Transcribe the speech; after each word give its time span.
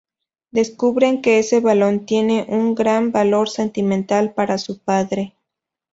Descubren 0.49 1.21
que 1.21 1.37
ese 1.37 1.59
balón 1.59 2.07
tiene 2.07 2.47
un 2.49 2.73
gran 2.73 3.11
valor 3.11 3.49
sentimental 3.49 4.33
para 4.33 4.57
su 4.57 4.79
padre. 4.79 5.35